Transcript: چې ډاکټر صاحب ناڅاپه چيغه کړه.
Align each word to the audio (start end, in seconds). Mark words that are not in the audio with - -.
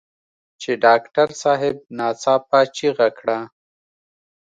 چې 0.61 0.71
ډاکټر 0.85 1.29
صاحب 1.41 1.77
ناڅاپه 1.97 2.59
چيغه 2.77 3.07
کړه. 3.19 3.39